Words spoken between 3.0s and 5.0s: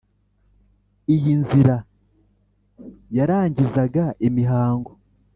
yarangizaga imihango